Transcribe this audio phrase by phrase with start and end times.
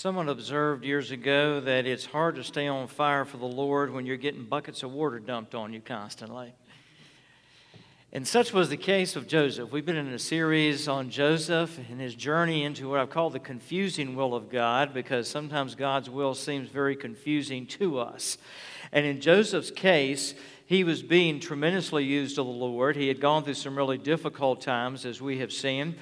[0.00, 4.06] Someone observed years ago that it's hard to stay on fire for the Lord when
[4.06, 6.54] you're getting buckets of water dumped on you constantly.
[8.10, 9.70] And such was the case of Joseph.
[9.70, 13.40] We've been in a series on Joseph and his journey into what I've called the
[13.40, 18.38] confusing will of God because sometimes God's will seems very confusing to us.
[18.92, 20.32] And in Joseph's case,
[20.64, 22.96] he was being tremendously used of the Lord.
[22.96, 25.96] He had gone through some really difficult times, as we have seen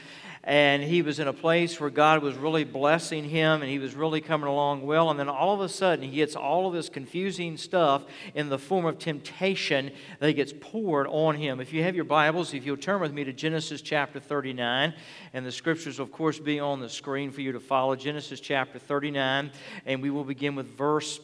[0.45, 3.95] and he was in a place where God was really blessing him and he was
[3.95, 5.11] really coming along well.
[5.11, 8.59] And then all of a sudden, he gets all of this confusing stuff in the
[8.59, 11.61] form of temptation that gets poured on him.
[11.61, 14.95] If you have your Bibles, if you'll turn with me to Genesis chapter 39,
[15.34, 17.97] and the scriptures, will, of course, be on the screen for you to follow.
[17.97, 19.50] Genesis chapter 39,
[19.86, 21.20] and we will begin with verse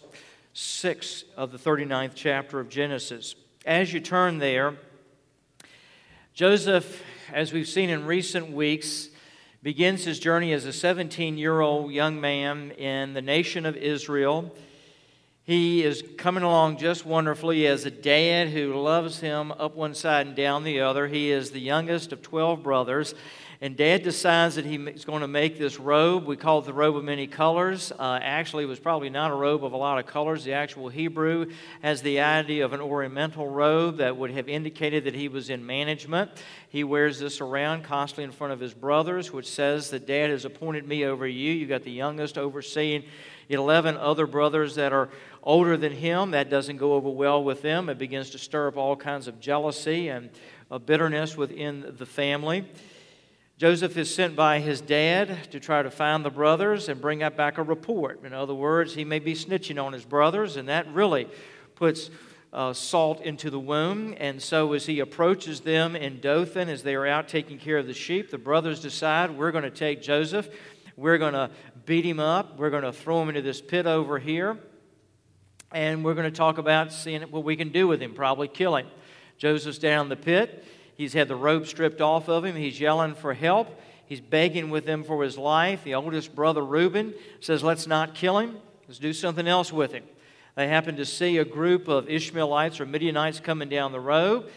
[0.54, 3.34] 6 of the 39th chapter of Genesis.
[3.64, 4.74] As you turn there,
[6.34, 7.02] Joseph,
[7.32, 9.08] as we've seen in recent weeks,
[9.62, 14.54] begins his journey as a 17 year old young man in the nation of Israel.
[15.44, 20.26] He is coming along just wonderfully as a dad who loves him up one side
[20.26, 21.06] and down the other.
[21.06, 23.14] He is the youngest of 12 brothers.
[23.64, 26.26] And dad decides that he's going to make this robe.
[26.26, 27.92] We call it the robe of many colors.
[27.98, 30.44] Uh, actually, it was probably not a robe of a lot of colors.
[30.44, 31.46] The actual Hebrew
[31.80, 35.64] has the idea of an ornamental robe that would have indicated that he was in
[35.64, 36.30] management.
[36.68, 40.44] He wears this around constantly in front of his brothers, which says that dad has
[40.44, 41.50] appointed me over you.
[41.50, 43.04] You got the youngest overseeing
[43.48, 45.08] 11 other brothers that are
[45.42, 46.32] older than him.
[46.32, 47.88] That doesn't go over well with them.
[47.88, 50.28] It begins to stir up all kinds of jealousy and
[50.84, 52.66] bitterness within the family.
[53.56, 57.36] Joseph is sent by his dad to try to find the brothers and bring up
[57.36, 58.24] back a report.
[58.24, 61.28] In other words, he may be snitching on his brothers, and that really
[61.76, 62.10] puts
[62.52, 64.16] uh, salt into the wound.
[64.18, 67.86] And so, as he approaches them in Dothan, as they are out taking care of
[67.86, 70.48] the sheep, the brothers decide we're going to take Joseph,
[70.96, 71.48] we're going to
[71.86, 74.58] beat him up, we're going to throw him into this pit over here,
[75.70, 78.74] and we're going to talk about seeing what we can do with him, probably kill
[78.74, 78.88] him.
[79.38, 80.64] Joseph's down in the pit.
[80.96, 82.56] He's had the robe stripped off of him.
[82.56, 83.80] He's yelling for help.
[84.06, 85.82] He's begging with them for his life.
[85.84, 88.58] The oldest brother, Reuben, says, Let's not kill him.
[88.86, 90.04] Let's do something else with him.
[90.54, 94.50] They happen to see a group of Ishmaelites or Midianites coming down the road.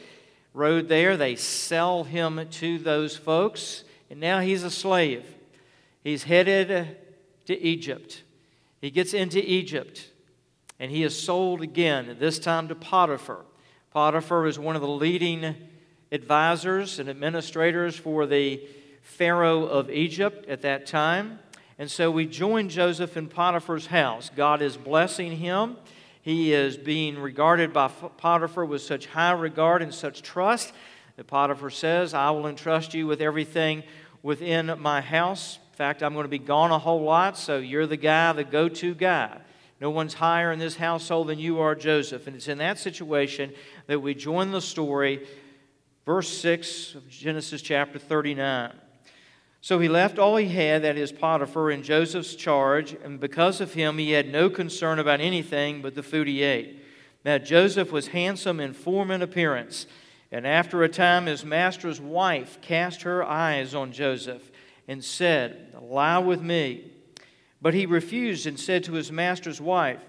[0.53, 5.25] Road there, they sell him to those folks, and now he's a slave.
[6.03, 6.97] He's headed
[7.45, 8.23] to Egypt.
[8.81, 10.11] He gets into Egypt,
[10.79, 13.45] and he is sold again, this time to Potiphar.
[13.91, 15.55] Potiphar is one of the leading
[16.11, 18.61] advisors and administrators for the
[19.01, 21.39] Pharaoh of Egypt at that time.
[21.79, 24.31] And so we join Joseph in Potiphar's house.
[24.35, 25.77] God is blessing him.
[26.21, 30.73] He is being regarded by Potiphar with such high regard and such trust
[31.15, 33.83] that Potiphar says, I will entrust you with everything
[34.23, 35.59] within my house.
[35.71, 38.43] In fact, I'm going to be gone a whole lot, so you're the guy, the
[38.43, 39.37] go to guy.
[39.79, 42.25] No one's higher in this household than you are, Joseph.
[42.27, 43.53] And it's in that situation
[43.85, 45.27] that we join the story
[46.07, 48.73] verse 6 of Genesis chapter 39.
[49.59, 53.73] So he left all he had, that is Potiphar, in Joseph's charge, and because of
[53.73, 56.81] him he had no concern about anything but the food he ate.
[57.25, 59.85] Now Joseph was handsome in form and appearance,
[60.31, 64.49] and after a time his master's wife cast her eyes on Joseph
[64.87, 66.89] and said, Lie with me.
[67.61, 69.99] But he refused and said to his master's wife,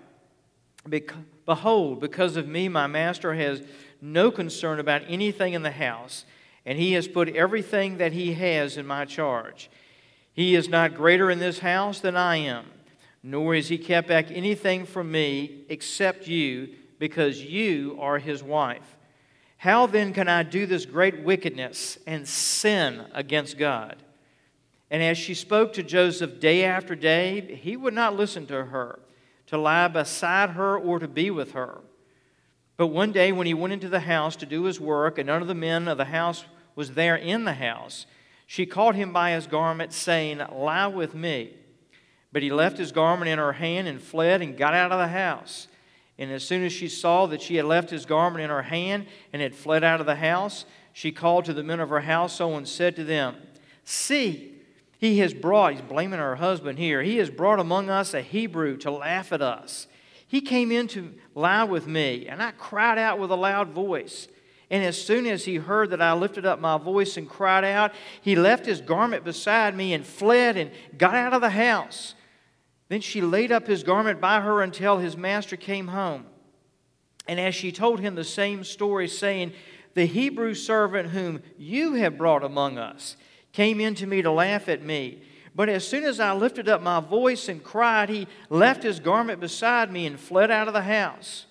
[1.45, 3.63] Behold, because of me my master has
[4.01, 6.25] no concern about anything in the house,
[6.65, 9.71] and he has put everything that he has in my charge.
[10.33, 12.67] He is not greater in this house than I am,
[13.23, 18.97] nor has he kept back anything from me except you, because you are his wife.
[19.57, 23.97] How then can I do this great wickedness and sin against God?
[24.91, 29.01] And as she spoke to Joseph day after day, he would not listen to her,
[29.47, 31.81] to lie beside her or to be with her.
[32.79, 35.43] But one day, when he went into the house to do his work, and none
[35.43, 36.45] of the men of the house
[36.77, 38.07] was there in the house,
[38.47, 41.55] she caught him by his garment, saying, Lie with me.
[42.33, 45.09] But he left his garment in her hand and fled and got out of the
[45.09, 45.67] house.
[46.19, 49.07] And as soon as she saw that she had left his garment in her hand
[49.33, 52.59] and had fled out of the house, she called to the men of her household
[52.59, 53.37] and said to them,
[53.85, 54.55] See,
[54.99, 58.77] he has brought, he's blaming her husband here, he has brought among us a Hebrew
[58.79, 59.89] to laugh at us.
[60.29, 64.29] He came in to lie with me, and I cried out with a loud voice.
[64.71, 67.93] And as soon as he heard that I lifted up my voice and cried out,
[68.21, 72.15] he left his garment beside me and fled and got out of the house.
[72.89, 76.27] Then she laid up his garment by her until his master came home.
[77.27, 79.53] And as she told him the same story, saying,
[79.95, 83.17] The Hebrew servant whom you have brought among us
[83.53, 85.23] came in to me to laugh at me.
[85.59, 89.41] But as soon as I lifted up my voice and cried, he left his garment
[89.41, 91.47] beside me and fled out of the house.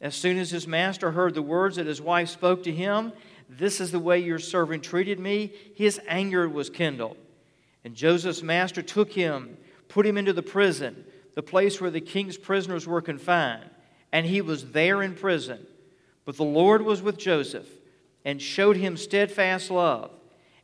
[0.00, 3.12] As soon as his master heard the words that his wife spoke to him,
[3.48, 7.16] This is the way your servant treated me, his anger was kindled.
[7.84, 9.56] And Joseph's master took him,
[9.88, 13.70] put him into the prison, the place where the king's prisoners were confined,
[14.12, 15.66] and he was there in prison.
[16.24, 17.66] But the Lord was with Joseph
[18.24, 20.15] and showed him steadfast love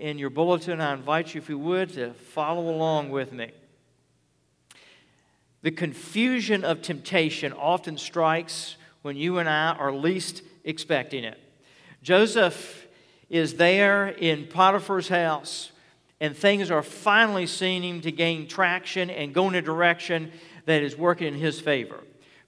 [0.00, 0.80] in your bulletin.
[0.80, 3.50] I invite you, if you would, to follow along with me.
[5.62, 11.38] The confusion of temptation often strikes when you and I are least expecting it.
[12.02, 12.86] Joseph
[13.28, 15.70] is there in Potiphar's house,
[16.18, 20.32] and things are finally seeming to gain traction and go in a direction
[20.64, 22.00] that is working in his favor.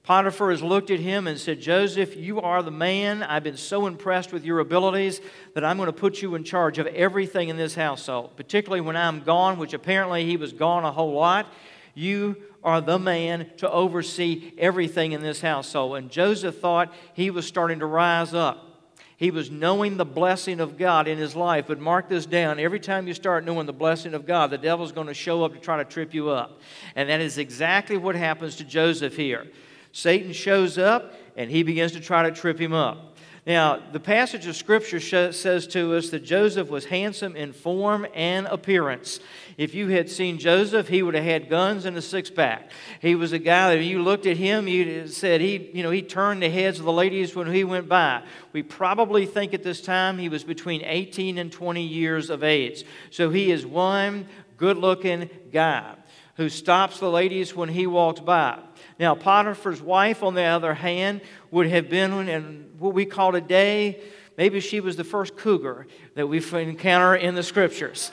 [0.05, 3.23] Potiphar has looked at him and said, Joseph, you are the man.
[3.23, 5.21] I've been so impressed with your abilities
[5.55, 8.97] that I'm going to put you in charge of everything in this household, particularly when
[8.97, 11.47] I'm gone, which apparently he was gone a whole lot.
[11.95, 15.97] You are the man to oversee everything in this household.
[15.97, 18.69] And Joseph thought he was starting to rise up.
[19.17, 21.67] He was knowing the blessing of God in his life.
[21.69, 24.91] But mark this down every time you start knowing the blessing of God, the devil's
[24.91, 26.61] going to show up to try to trip you up.
[26.97, 29.47] And that is exactly what happens to Joseph here.
[29.93, 33.13] Satan shows up and he begins to try to trip him up.
[33.45, 38.47] Now, the passage of Scripture says to us that Joseph was handsome in form and
[38.47, 39.19] appearance.
[39.59, 42.71] If you had seen Joseph, he would have had guns and a six pack.
[43.01, 46.03] He was a guy that you looked at him, you said he, you know, he
[46.03, 48.23] turned the heads of the ladies when he went by.
[48.53, 52.85] We probably think at this time he was between 18 and 20 years of age.
[53.11, 55.97] So he is one good looking guy
[56.37, 58.61] who stops the ladies when he walks by.
[59.03, 64.01] Now, Potiphar's wife, on the other hand, would have been in what we call today,
[64.39, 68.13] maybe she was the first cougar that we encounter in the scriptures.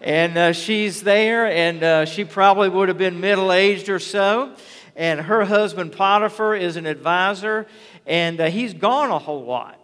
[0.00, 4.54] And uh, she's there, and uh, she probably would have been middle aged or so.
[4.96, 7.66] And her husband, Potiphar, is an advisor,
[8.06, 9.81] and uh, he's gone a whole lot.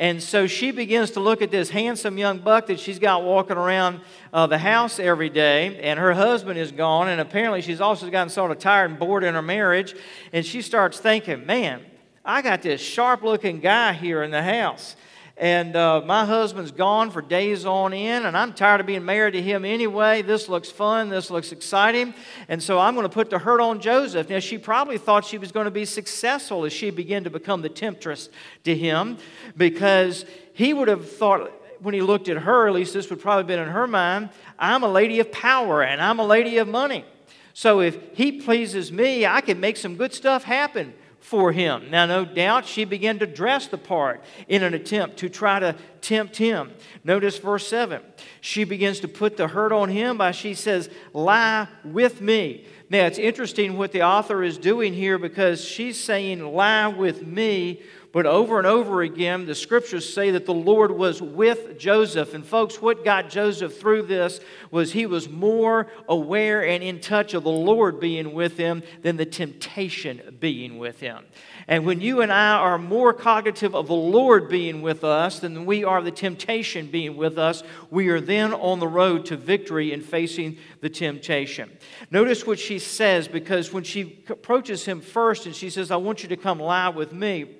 [0.00, 3.58] And so she begins to look at this handsome young buck that she's got walking
[3.58, 4.00] around
[4.32, 8.30] uh, the house every day, and her husband is gone, and apparently she's also gotten
[8.30, 9.94] sort of tired and bored in her marriage,
[10.32, 11.82] and she starts thinking, man,
[12.24, 14.96] I got this sharp looking guy here in the house.
[15.40, 19.32] And uh, my husband's gone for days on end, and I'm tired of being married
[19.32, 20.20] to him anyway.
[20.20, 21.08] This looks fun.
[21.08, 22.12] This looks exciting.
[22.48, 24.28] And so I'm going to put the hurt on Joseph.
[24.28, 27.62] Now, she probably thought she was going to be successful as she began to become
[27.62, 28.28] the temptress
[28.64, 29.16] to him
[29.56, 31.50] because he would have thought,
[31.80, 34.28] when he looked at her, at least this would probably have been in her mind,
[34.58, 37.06] I'm a lady of power and I'm a lady of money.
[37.54, 41.90] So if he pleases me, I can make some good stuff happen for him.
[41.90, 45.76] Now, no doubt she began to dress the part in an attempt to try to
[46.00, 46.72] tempt him.
[47.04, 48.02] Notice verse 7.
[48.40, 52.66] She begins to put the hurt on him by she says, Lie with me.
[52.88, 57.82] Now, it's interesting what the author is doing here because she's saying, Lie with me
[58.12, 62.34] but over and over again, the scriptures say that the Lord was with Joseph.
[62.34, 64.40] And folks, what got Joseph through this
[64.72, 69.16] was he was more aware and in touch of the Lord being with him than
[69.16, 71.24] the temptation being with him.
[71.68, 75.64] And when you and I are more cognitive of the Lord being with us than
[75.64, 79.92] we are the temptation being with us, we are then on the road to victory
[79.92, 81.70] in facing the temptation.
[82.10, 86.24] Notice what she says because when she approaches him first and she says, I want
[86.24, 87.58] you to come lie with me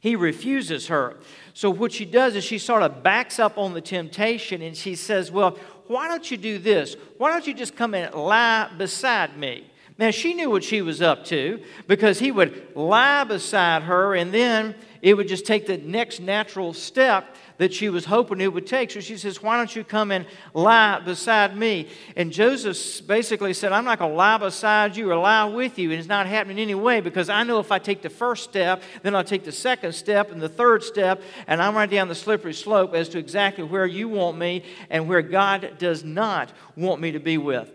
[0.00, 1.16] he refuses her.
[1.52, 4.94] So, what she does is she sort of backs up on the temptation and she
[4.94, 6.96] says, Well, why don't you do this?
[7.18, 9.70] Why don't you just come and lie beside me?
[9.98, 14.32] Now, she knew what she was up to because he would lie beside her and
[14.32, 18.66] then it would just take the next natural step that she was hoping it would
[18.66, 18.90] take.
[18.90, 20.24] So she says, Why don't you come and
[20.54, 21.88] lie beside me?
[22.16, 25.90] And Joseph basically said, I'm not going to lie beside you or lie with you.
[25.90, 29.14] And it's not happening anyway because I know if I take the first step, then
[29.14, 32.54] I'll take the second step and the third step, and I'm right down the slippery
[32.54, 37.12] slope as to exactly where you want me and where God does not want me
[37.12, 37.70] to be with.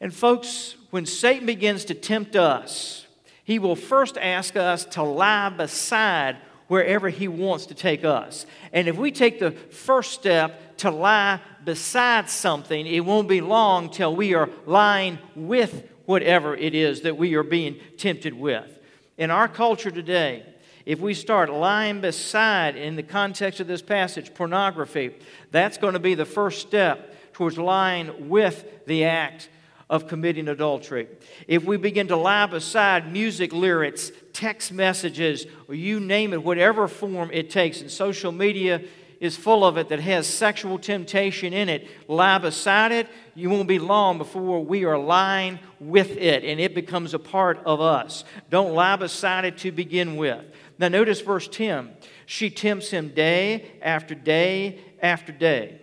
[0.00, 3.06] And folks, when Satan begins to tempt us,
[3.44, 8.46] he will first ask us to lie beside wherever He wants to take us.
[8.72, 13.90] And if we take the first step to lie beside something, it won't be long
[13.90, 18.78] till we are lying with whatever it is that we are being tempted with.
[19.18, 20.44] In our culture today,
[20.84, 25.16] if we start lying beside, in the context of this passage, pornography,
[25.50, 29.48] that's going to be the first step towards lying with the act
[29.90, 31.08] of committing adultery.
[31.48, 36.86] If we begin to lie beside music lyrics, text messages, or you name it, whatever
[36.86, 38.82] form it takes, and social media
[39.18, 43.66] is full of it that has sexual temptation in it, lie beside it, you won't
[43.66, 48.24] be long before we are lying with it and it becomes a part of us.
[48.50, 50.44] Don't lie beside it to begin with.
[50.78, 51.96] Now, notice verse 10.
[52.26, 55.80] She tempts him day after day after day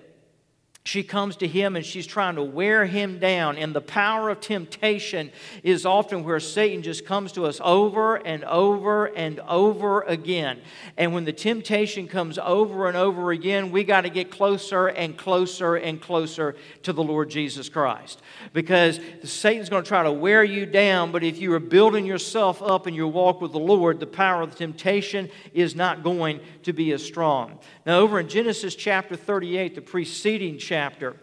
[0.85, 3.57] she comes to him and she's trying to wear him down.
[3.57, 5.31] And the power of temptation
[5.63, 10.59] is often where Satan just comes to us over and over and over again.
[10.97, 15.17] And when the temptation comes over and over again, we got to get closer and
[15.17, 18.21] closer and closer to the Lord Jesus Christ.
[18.51, 22.61] Because Satan's going to try to wear you down, but if you are building yourself
[22.61, 26.41] up in your walk with the Lord, the power of the temptation is not going
[26.63, 27.57] to be as strong.
[27.85, 31.15] Now, over in Genesis chapter 38, the preceding chapter,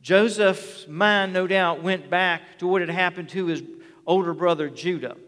[0.00, 3.62] Joseph's mind, no doubt, went back to what had happened to his
[4.06, 5.18] older brother Judah,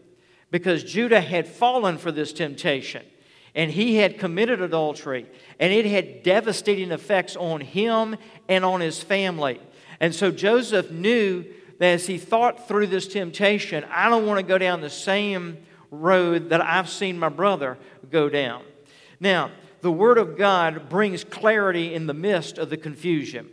[0.49, 3.05] because Judah had fallen for this temptation
[3.53, 5.27] and he had committed adultery,
[5.59, 8.15] and it had devastating effects on him
[8.49, 9.61] and on his family.
[9.99, 11.45] And so Joseph knew
[11.77, 15.59] that as he thought through this temptation, I don't want to go down the same
[15.91, 17.77] road that I've seen my brother
[18.09, 18.63] go down.
[19.19, 23.49] Now, the Word of God brings clarity in the midst of the confusion.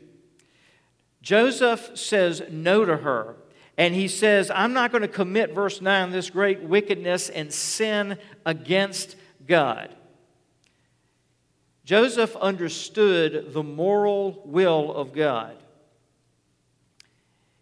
[1.22, 3.36] Joseph says no to her,
[3.78, 8.18] and he says, I'm not going to commit, verse 9, this great wickedness and sin
[8.44, 9.16] against
[9.46, 9.94] God.
[11.84, 15.56] Joseph understood the moral will of God.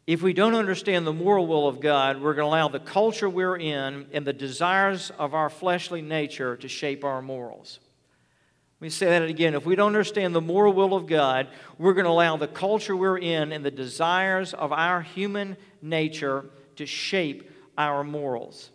[0.07, 3.29] If we don't understand the moral will of God, we're going to allow the culture
[3.29, 7.79] we're in and the desires of our fleshly nature to shape our morals.
[8.83, 9.55] Let me say that again.
[9.55, 11.47] If we don't understand the moral will of God,
[11.79, 16.47] we're going to allow the culture we're in and the desires of our human nature
[16.75, 17.49] to shape
[17.79, 18.71] our morals.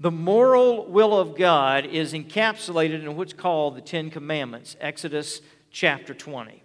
[0.00, 6.14] The moral will of God is encapsulated in what's called the Ten Commandments, Exodus chapter
[6.14, 6.62] 20.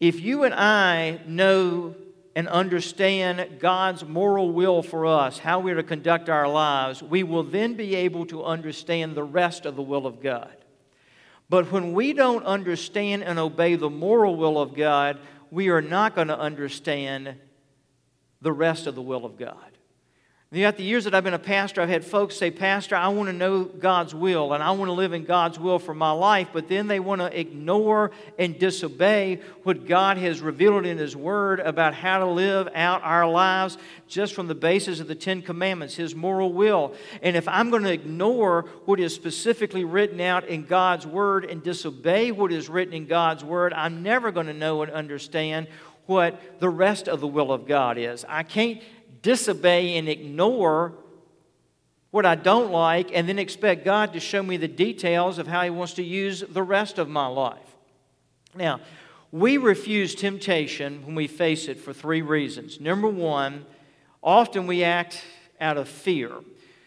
[0.00, 1.94] If you and I know
[2.36, 7.42] and understand God's moral will for us, how we're to conduct our lives, we will
[7.42, 10.54] then be able to understand the rest of the will of God.
[11.48, 15.18] But when we don't understand and obey the moral will of God,
[15.50, 17.34] we are not going to understand
[18.40, 19.69] the rest of the will of God.
[20.52, 23.28] Throughout the years that I've been a pastor, I've had folks say, Pastor, I want
[23.28, 26.48] to know God's will and I want to live in God's will for my life,
[26.52, 31.60] but then they want to ignore and disobey what God has revealed in His Word
[31.60, 33.78] about how to live out our lives
[34.08, 36.94] just from the basis of the Ten Commandments, His moral will.
[37.22, 41.62] And if I'm going to ignore what is specifically written out in God's Word and
[41.62, 45.68] disobey what is written in God's Word, I'm never going to know and understand
[46.06, 48.24] what the rest of the will of God is.
[48.28, 48.82] I can't
[49.22, 50.92] disobey and ignore
[52.10, 55.62] what I don't like and then expect God to show me the details of how
[55.62, 57.58] He wants to use the rest of my life.
[58.54, 58.80] Now,
[59.32, 62.80] we refuse temptation when we face it for three reasons.
[62.80, 63.64] Number one,
[64.22, 65.22] often we act
[65.60, 66.32] out of fear.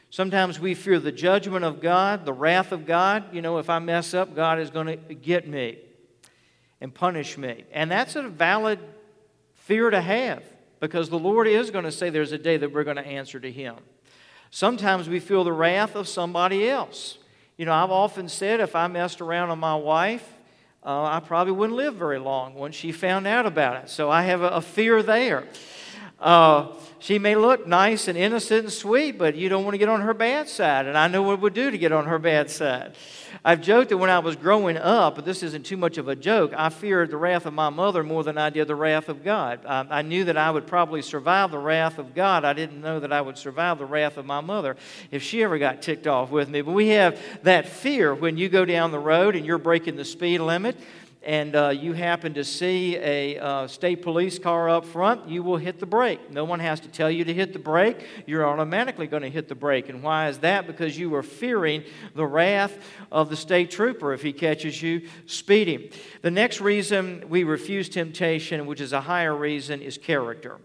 [0.10, 3.34] Sometimes we fear the judgment of God, the wrath of God.
[3.34, 5.80] You know, if I mess up, God is going to get me
[6.82, 7.64] and punish me.
[7.72, 8.80] And that's a valid
[9.54, 10.44] fear to have
[10.84, 13.40] because the Lord is going to say there's a day that we're going to answer
[13.40, 13.76] to Him.
[14.52, 17.20] Sometimes we feel the wrath of somebody else.
[17.56, 20.30] You know, I've often said if I messed around on my wife,
[20.86, 23.90] uh, I probably wouldn't live very long once she found out about it.
[23.90, 25.46] So I have a, a fear there.
[26.24, 26.68] Uh,
[27.00, 30.00] she may look nice and innocent and sweet, but you don't want to get on
[30.00, 30.86] her bad side.
[30.86, 32.96] And I know what it would do to get on her bad side.
[33.44, 36.16] I've joked that when I was growing up, but this isn't too much of a
[36.16, 39.22] joke, I feared the wrath of my mother more than I did the wrath of
[39.22, 39.66] God.
[39.66, 42.46] I, I knew that I would probably survive the wrath of God.
[42.46, 44.78] I didn't know that I would survive the wrath of my mother
[45.12, 46.62] if she ever got ticked off with me.
[46.62, 50.06] But we have that fear when you go down the road and you're breaking the
[50.06, 50.78] speed limit
[51.26, 55.58] and uh, you happen to see a uh, state police car up front, you will
[55.58, 56.32] hit the brake.
[56.32, 58.06] No one has to tell you to hit the brake.
[58.26, 59.90] You're automatically going to hit the brake.
[59.90, 60.68] And why is that?
[60.68, 62.78] Because you are fearing the wrath
[63.12, 65.90] of the state trooper if he catches you speeding.
[66.22, 70.60] The next reason we refuse temptation, which is a higher reason, is character.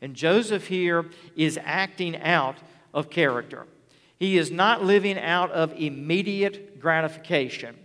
[0.00, 2.56] And Joseph here is acting out
[2.92, 3.66] of character.
[4.16, 7.76] He is not living out of immediate gratification.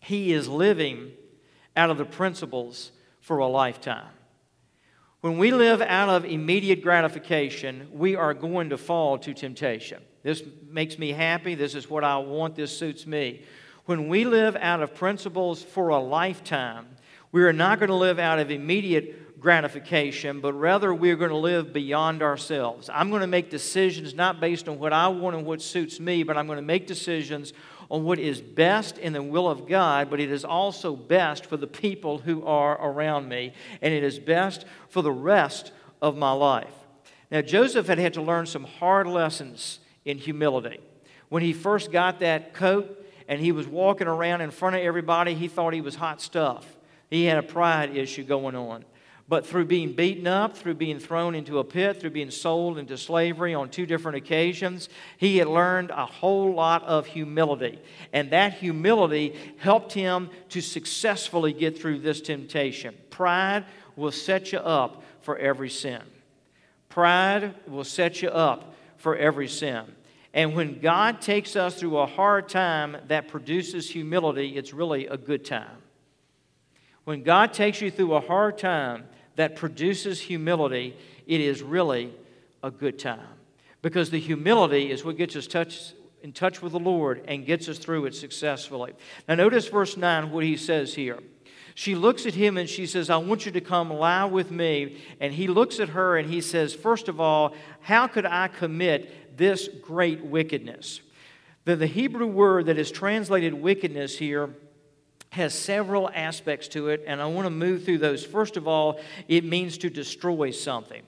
[0.00, 1.12] He is living
[1.76, 4.08] out of the principles for a lifetime.
[5.20, 10.02] When we live out of immediate gratification, we are going to fall to temptation.
[10.22, 11.54] This makes me happy.
[11.54, 12.54] This is what I want.
[12.54, 13.42] This suits me.
[13.86, 16.86] When we live out of principles for a lifetime,
[17.32, 21.36] we are not going to live out of immediate gratification, but rather we're going to
[21.36, 22.88] live beyond ourselves.
[22.92, 26.22] I'm going to make decisions not based on what I want and what suits me,
[26.22, 27.52] but I'm going to make decisions
[27.90, 31.56] on what is best in the will of God, but it is also best for
[31.56, 36.32] the people who are around me, and it is best for the rest of my
[36.32, 36.72] life.
[37.30, 40.80] Now, Joseph had had to learn some hard lessons in humility.
[41.28, 45.34] When he first got that coat and he was walking around in front of everybody,
[45.34, 46.76] he thought he was hot stuff.
[47.10, 48.84] He had a pride issue going on.
[49.28, 52.96] But through being beaten up, through being thrown into a pit, through being sold into
[52.96, 57.80] slavery on two different occasions, he had learned a whole lot of humility.
[58.12, 62.94] And that humility helped him to successfully get through this temptation.
[63.10, 63.64] Pride
[63.96, 66.02] will set you up for every sin.
[66.88, 69.84] Pride will set you up for every sin.
[70.32, 75.16] And when God takes us through a hard time that produces humility, it's really a
[75.16, 75.82] good time.
[77.04, 79.04] When God takes you through a hard time
[79.36, 82.12] that produces humility, it is really
[82.62, 83.28] a good time.
[83.82, 87.68] Because the humility is what gets us touch, in touch with the Lord and gets
[87.68, 88.94] us through it successfully.
[89.28, 91.20] Now, notice verse 9, what he says here.
[91.74, 94.96] She looks at him and she says, I want you to come lie with me.
[95.20, 99.36] And he looks at her and he says, First of all, how could I commit
[99.36, 101.02] this great wickedness?
[101.66, 104.54] The, the Hebrew word that is translated wickedness here
[105.36, 108.24] has several aspects to it, and I want to move through those.
[108.24, 111.02] First of all, it means to destroy something.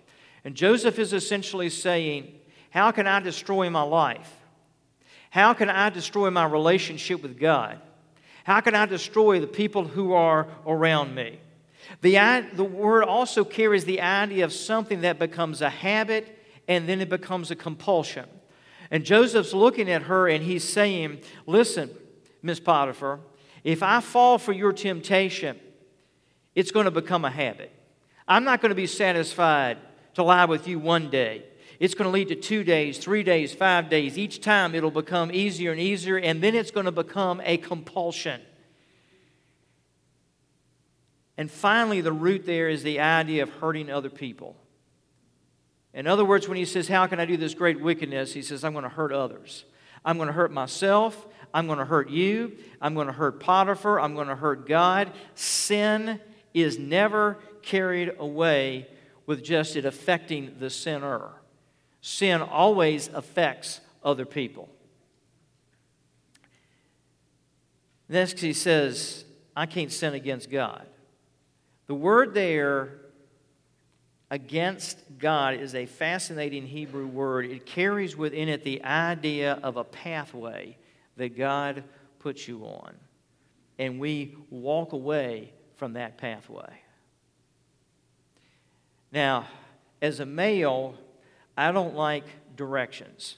[0.45, 2.33] And Joseph is essentially saying,
[2.71, 4.31] How can I destroy my life?
[5.31, 7.81] How can I destroy my relationship with God?
[8.45, 11.41] How can I destroy the people who are around me?
[12.03, 17.01] The, the word also carries the idea of something that becomes a habit and then
[17.01, 18.27] it becomes a compulsion.
[18.91, 21.91] And Joseph's looking at her and he's saying, Listen,
[22.43, 23.21] Miss Potiphar,
[23.65, 25.59] if I fall for your temptation,
[26.55, 27.73] it's going to become a habit.
[28.27, 29.79] I'm not going to be satisfied
[30.15, 31.45] to lie with you one day.
[31.79, 34.19] It's going to lead to two days, three days, five days.
[34.19, 38.41] Each time it'll become easier and easier, and then it's going to become a compulsion.
[41.37, 44.57] And finally, the root there is the idea of hurting other people.
[45.95, 48.33] In other words, when he says, How can I do this great wickedness?
[48.33, 49.65] He says, I'm going to hurt others.
[50.05, 51.27] I'm going to hurt myself.
[51.53, 52.53] I'm going to hurt you.
[52.81, 54.01] I'm going to hurt Potiphar.
[54.01, 55.13] I'm going to hurt God.
[55.35, 56.21] Sin
[56.55, 58.89] is never carried away
[59.27, 61.31] with just it affecting the sinner.
[62.01, 64.69] Sin always affects other people.
[68.09, 70.87] Next, he says, I can't sin against God.
[71.89, 73.01] The word there,
[74.31, 77.45] against God, is a fascinating Hebrew word.
[77.47, 80.79] It carries within it the idea of a pathway
[81.19, 81.85] that God
[82.19, 82.95] puts you on.
[83.79, 86.81] And we walk away from that pathway.
[89.13, 89.47] Now,
[90.03, 90.95] as a male,
[91.57, 92.25] I don't like
[92.57, 93.37] directions.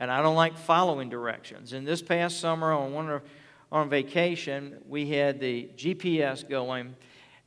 [0.00, 1.72] And I don't like following directions.
[1.72, 3.22] And this past summer, on one of,
[3.70, 6.96] on vacation, we had the GPS going,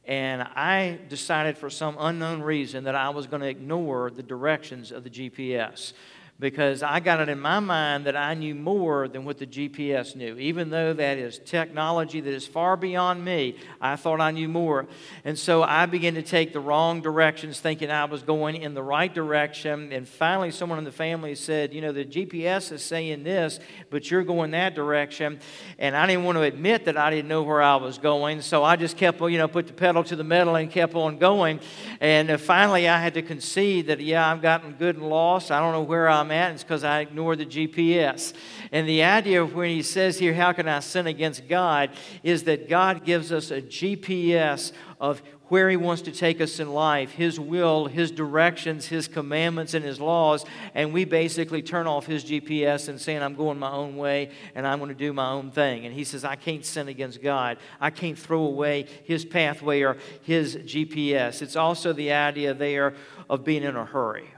[0.05, 4.91] and I decided for some unknown reason that I was going to ignore the directions
[4.91, 5.93] of the GPS
[6.37, 10.17] because I got it in my mind that I knew more than what the GPS
[10.17, 10.37] knew.
[10.37, 14.85] Even though that is technology that is far beyond me, I thought I knew more.
[15.23, 18.83] And so I began to take the wrong directions, thinking I was going in the
[18.83, 19.93] right direction.
[19.93, 24.11] And finally, someone in the family said, You know, the GPS is saying this, but
[24.11, 25.39] you're going that direction.
[25.79, 28.41] And I didn't want to admit that I didn't know where I was going.
[28.41, 31.17] So I just kept, you know, put the pedal to the metal and kept on
[31.17, 31.61] going.
[32.01, 35.49] And uh, finally, I had to concede that, yeah, I've gotten good and lost.
[35.49, 38.33] I don't know where I'm I'm at, it's because I ignore the GPS.
[38.71, 41.91] And the idea of when he says here, How can I sin against God?
[42.23, 46.73] is that God gives us a GPS of where He wants to take us in
[46.73, 50.43] life, His will, His directions, His commandments, and His laws.
[50.73, 54.65] And we basically turn off His GPS and saying, I'm going my own way and
[54.65, 55.85] I'm going to do my own thing.
[55.85, 57.57] And He says, I can't sin against God.
[57.79, 61.43] I can't throw away His pathway or His GPS.
[61.43, 62.95] It's also the idea there
[63.29, 64.34] of being in a hurry.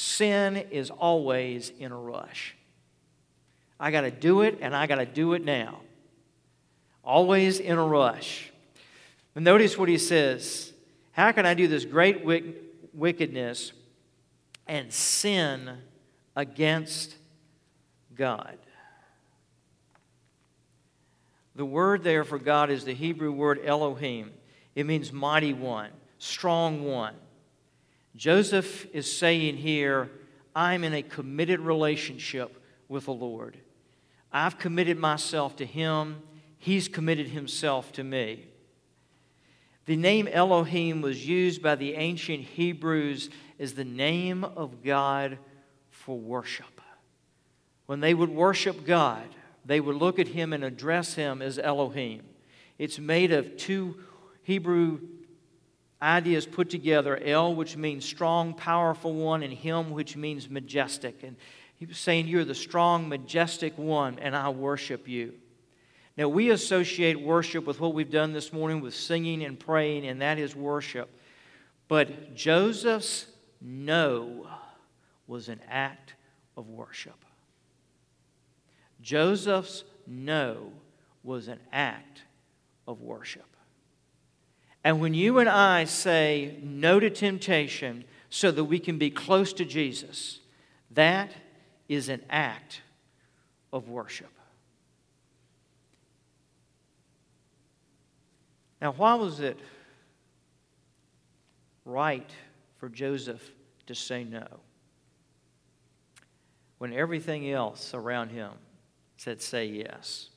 [0.00, 2.56] Sin is always in a rush.
[3.78, 5.80] I got to do it, and I got to do it now.
[7.04, 8.50] Always in a rush.
[9.34, 10.72] But notice what he says
[11.12, 12.24] How can I do this great
[12.94, 13.72] wickedness
[14.66, 15.70] and sin
[16.34, 17.14] against
[18.14, 18.56] God?
[21.54, 24.32] The word there for God is the Hebrew word Elohim.
[24.74, 27.16] it means mighty one, strong one.
[28.16, 30.10] Joseph is saying here,
[30.54, 33.56] I'm in a committed relationship with the Lord.
[34.32, 36.22] I've committed myself to Him,
[36.58, 38.46] He's committed Himself to me.
[39.86, 45.38] The name Elohim was used by the ancient Hebrews as the name of God
[45.90, 46.80] for worship.
[47.86, 49.24] When they would worship God,
[49.64, 52.22] they would look at Him and address Him as Elohim.
[52.78, 53.96] It's made of two
[54.42, 55.00] Hebrew
[56.02, 61.22] ideas put together El, which means strong, powerful one, and Him, which means majestic.
[61.22, 61.36] And
[61.80, 65.34] he was saying, You're the strong, majestic one, and I worship you.
[66.16, 70.20] Now, we associate worship with what we've done this morning with singing and praying, and
[70.20, 71.08] that is worship.
[71.88, 73.26] But Joseph's
[73.62, 74.46] no
[75.26, 76.14] was an act
[76.56, 77.24] of worship.
[79.00, 80.72] Joseph's no
[81.22, 82.24] was an act
[82.86, 83.49] of worship.
[84.82, 89.52] And when you and I say no to temptation so that we can be close
[89.54, 90.40] to Jesus,
[90.90, 91.32] that
[91.88, 92.80] is an act
[93.72, 94.30] of worship.
[98.80, 99.58] Now, why was it
[101.84, 102.30] right
[102.78, 103.52] for Joseph
[103.86, 104.46] to say no
[106.78, 108.52] when everything else around him
[109.18, 110.30] said say yes?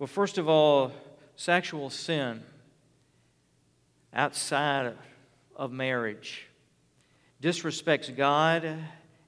[0.00, 0.92] Well, first of all,
[1.38, 2.42] sexual sin
[4.12, 4.92] outside
[5.54, 6.48] of marriage
[7.40, 8.76] disrespects God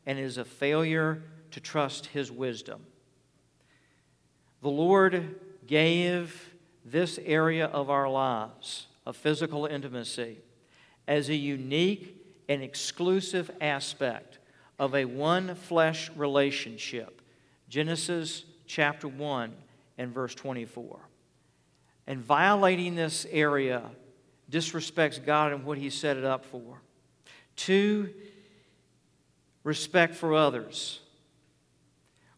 [0.05, 2.85] and is a failure to trust His wisdom.
[4.61, 5.37] The Lord
[5.69, 6.53] gave
[6.85, 10.39] this area of our lives of physical intimacy
[11.07, 12.17] as a unique
[12.49, 14.41] and exclusive aspect
[14.81, 17.23] of a one flesh relationship.
[17.69, 19.55] Genesis chapter 1
[19.97, 21.10] and verse 24.
[22.07, 23.83] And violating this area
[24.51, 26.81] disrespects God and what He set it up for.
[27.57, 28.11] Two,
[29.65, 31.01] respect for others.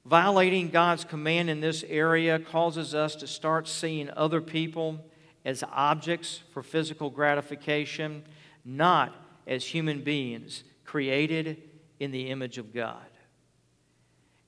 [0.05, 5.05] Violating God's command in this area causes us to start seeing other people
[5.45, 8.25] as objects for physical gratification,
[8.65, 9.15] not
[9.47, 11.63] as human beings created
[12.01, 13.07] in the image of God.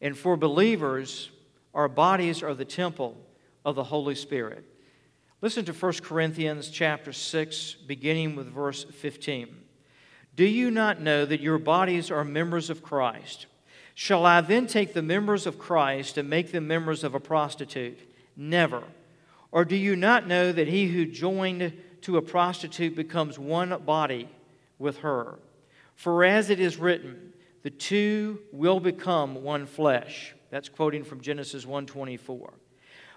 [0.01, 1.31] And for believers,
[1.73, 3.17] our bodies are the temple
[3.65, 4.65] of the Holy Spirit.
[5.45, 9.55] Listen to 1 Corinthians chapter 6 beginning with verse 15.
[10.35, 13.45] Do you not know that your bodies are members of Christ?
[13.95, 17.99] Shall I then take the members of Christ and make them members of a prostitute?
[18.35, 18.85] Never.
[19.53, 24.31] Or do you not know that he who joined to a prostitute becomes one body
[24.79, 25.39] with her?
[25.95, 30.35] For as it is written, the two will become one flesh.
[30.49, 32.55] That's quoting from Genesis 1:24.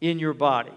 [0.00, 0.72] in your body.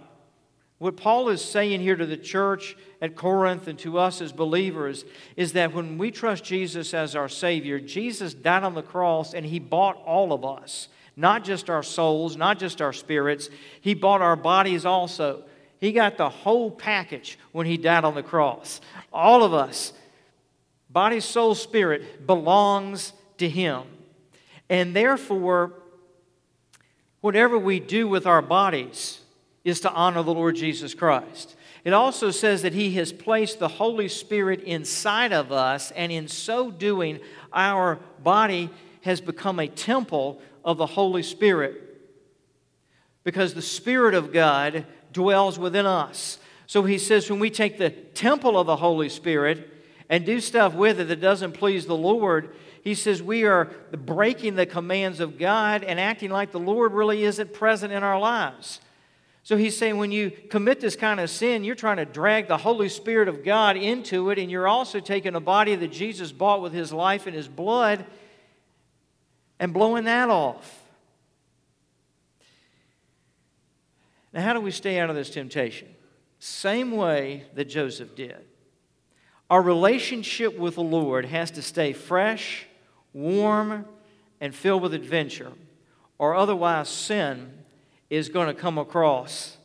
[0.84, 5.06] What Paul is saying here to the church at Corinth and to us as believers
[5.38, 9.46] is that when we trust Jesus as our Savior, Jesus died on the cross and
[9.46, 13.50] He bought all of us, not just our souls, not just our spirits.
[13.80, 15.46] He bought our bodies also.
[15.80, 18.82] He got the whole package when He died on the cross.
[19.14, 19.94] All of us,
[20.90, 23.84] body, soul, spirit, belongs to Him.
[24.70, 25.72] And therefore,
[27.24, 29.22] whatever we do with our bodies,
[29.64, 31.56] is to honor the Lord Jesus Christ.
[31.86, 36.28] It also says that He has placed the Holy Spirit inside of us, and in
[36.28, 37.22] so doing,
[37.54, 38.70] our body
[39.04, 41.82] has become a temple of the Holy Spirit
[43.24, 46.40] because the Spirit of God dwells within us.
[46.68, 49.70] So He says, when we take the temple of the Holy Spirit
[50.10, 54.56] and do stuff with it that doesn't please the Lord, he says we are breaking
[54.56, 58.82] the commands of God and acting like the Lord really isn't present in our lives.
[59.42, 62.58] So he's saying when you commit this kind of sin, you're trying to drag the
[62.58, 66.62] Holy Spirit of God into it, and you're also taking a body that Jesus bought
[66.62, 68.06] with his life and his blood
[69.60, 70.82] and blowing that off.
[74.34, 75.88] Now, how do we stay out of this temptation?
[76.40, 78.44] Same way that Joseph did.
[79.50, 82.66] Our relationship with the Lord has to stay fresh,
[83.14, 83.86] warm,
[84.42, 85.54] and filled with adventure,
[86.18, 87.54] or otherwise sin
[88.10, 89.58] is going to come across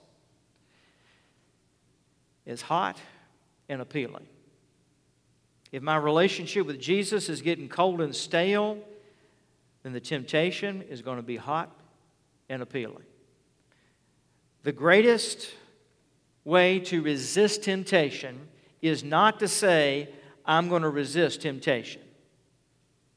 [2.47, 2.97] as hot
[3.69, 4.27] and appealing.
[5.73, 8.79] If my relationship with Jesus is getting cold and stale,
[9.83, 11.71] then the temptation is going to be hot
[12.49, 13.05] and appealing.
[14.63, 15.51] The greatest
[16.45, 18.49] way to resist temptation
[18.81, 20.09] is not to say,
[20.47, 22.03] I'm going to resist temptation.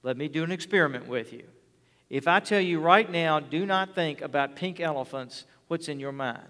[0.03, 1.43] Let me do an experiment with you.
[2.09, 6.11] If I tell you right now, do not think about pink elephants, what's in your
[6.11, 6.43] mind?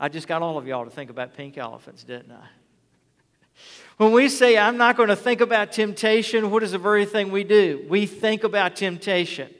[0.00, 2.46] I just got all of y'all to think about pink elephants, didn't I?
[3.96, 7.30] When we say, I'm not going to think about temptation, what is the very thing
[7.30, 7.86] we do?
[7.88, 9.54] We think about temptation.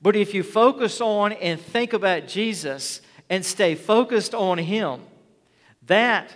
[0.00, 5.02] But if you focus on and think about Jesus and stay focused on Him,
[5.86, 6.32] that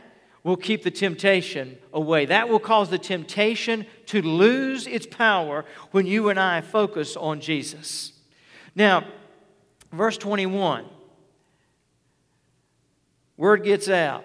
[0.47, 2.25] will keep the temptation away.
[2.25, 7.41] That will cause the temptation to lose its power when you and I focus on
[7.41, 8.13] Jesus.
[8.77, 9.09] Now,
[9.91, 10.85] verse 21,
[13.37, 14.25] word gets out.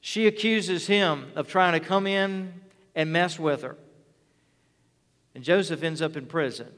[0.00, 2.54] She accuses him of trying to come in
[2.94, 3.76] and mess with her.
[5.34, 6.72] And Joseph ends up in prison.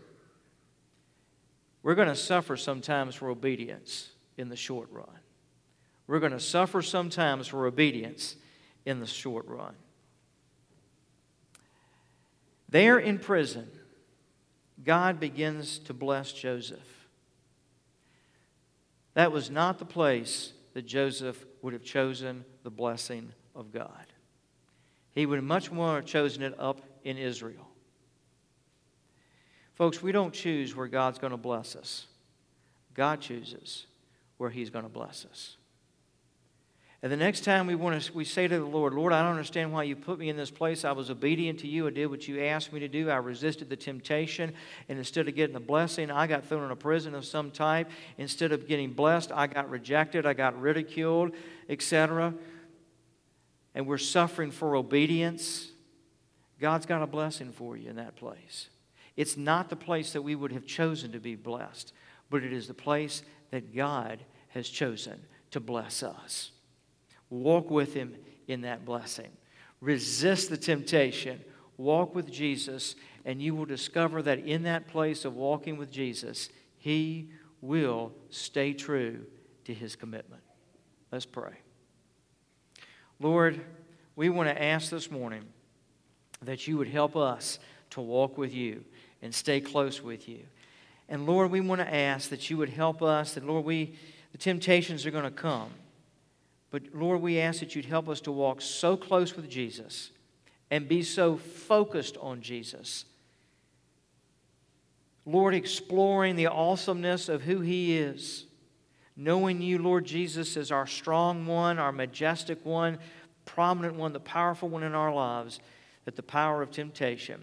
[1.84, 5.06] We're going to suffer sometimes for obedience in the short run.
[6.06, 8.36] We're going to suffer sometimes for obedience
[8.84, 9.74] in the short run.
[12.68, 13.68] There in prison,
[14.84, 17.08] God begins to bless Joseph.
[19.14, 24.06] That was not the place that Joseph would have chosen the blessing of God.
[25.12, 27.66] He would much more have chosen it up in Israel.
[29.74, 32.06] Folks, we don't choose where God's going to bless us.
[32.94, 33.86] God chooses
[34.36, 35.56] where He's going to bless us.
[37.02, 39.32] And the next time we want to, we say to the Lord, Lord, I don't
[39.32, 40.84] understand why you put me in this place.
[40.84, 41.86] I was obedient to you.
[41.86, 43.10] I did what you asked me to do.
[43.10, 44.54] I resisted the temptation.
[44.88, 47.90] And instead of getting the blessing, I got thrown in a prison of some type.
[48.16, 50.24] Instead of getting blessed, I got rejected.
[50.24, 51.32] I got ridiculed,
[51.68, 52.32] etc.
[53.74, 55.68] And we're suffering for obedience.
[56.58, 58.70] God's got a blessing for you in that place.
[59.16, 61.92] It's not the place that we would have chosen to be blessed,
[62.30, 66.52] but it is the place that God has chosen to bless us.
[67.30, 68.14] Walk with Him
[68.48, 69.28] in that blessing.
[69.80, 71.40] Resist the temptation.
[71.76, 76.48] Walk with Jesus, and you will discover that in that place of walking with Jesus,
[76.78, 79.26] He will stay true
[79.64, 80.42] to His commitment.
[81.12, 81.52] Let's pray.
[83.20, 83.60] Lord,
[84.14, 85.44] we want to ask this morning
[86.42, 87.58] that you would help us
[87.90, 88.84] to walk with you
[89.22, 90.40] and stay close with you.
[91.08, 93.94] And Lord, we want to ask that you would help us, that Lord, we
[94.32, 95.70] the temptations are going to come.
[96.76, 100.10] But Lord, we ask that you'd help us to walk so close with Jesus
[100.70, 103.06] and be so focused on Jesus.
[105.24, 108.44] Lord, exploring the awesomeness of who He is,
[109.16, 112.98] knowing you, Lord Jesus, as our strong one, our majestic one,
[113.46, 115.60] prominent one, the powerful one in our lives,
[116.04, 117.40] that the power of temptation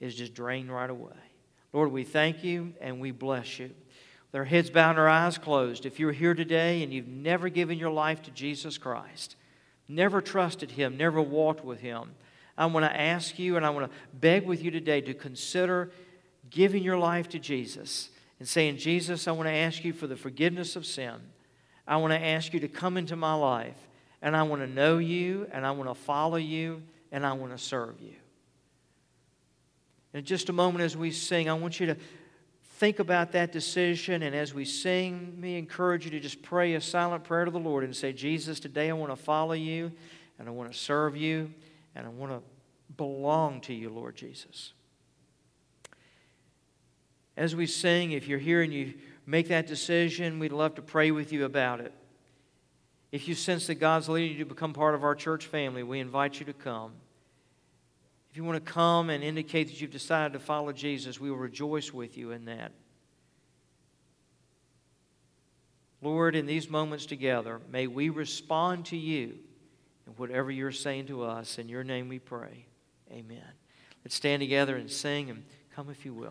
[0.00, 1.12] is just drained right away.
[1.72, 3.70] Lord, we thank you and we bless you
[4.34, 7.90] our heads bowed our eyes closed, if you're here today and you've never given your
[7.90, 9.36] life to Jesus Christ,
[9.88, 12.10] never trusted Him, never walked with Him,
[12.58, 15.92] I want to ask you and I want to beg with you today to consider
[16.50, 18.10] giving your life to Jesus
[18.40, 21.14] and saying, Jesus, I want to ask you for the forgiveness of sin.
[21.86, 23.76] I want to ask you to come into my life,
[24.20, 27.52] and I want to know you, and I want to follow you, and I want
[27.52, 28.14] to serve you.
[30.12, 31.96] In just a moment as we sing, I want you to
[32.78, 34.22] think about that decision.
[34.22, 37.58] And as we sing, me encourage you to just pray a silent prayer to the
[37.58, 39.90] Lord and say, Jesus, today I want to follow you
[40.38, 41.52] and I want to serve you
[41.94, 42.40] and I want to
[42.96, 44.72] belong to you, Lord Jesus.
[47.36, 48.94] As we sing, if you're here and you
[49.26, 51.92] make that decision, we'd love to pray with you about it.
[53.10, 55.98] If you sense that God's leading you to become part of our church family, we
[55.98, 56.92] invite you to come.
[58.38, 61.92] You want to come and indicate that you've decided to follow Jesus, we will rejoice
[61.92, 62.70] with you in that.
[66.02, 69.40] Lord, in these moments together, may we respond to you
[70.06, 71.58] in whatever you're saying to us.
[71.58, 72.66] In your name we pray.
[73.10, 73.42] Amen.
[74.04, 75.42] Let's stand together and sing and
[75.74, 76.26] come if you will.